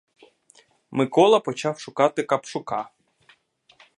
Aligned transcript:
Микола 0.91 1.39
почав 1.39 1.79
шукати 1.79 2.23
капшука. 2.23 2.89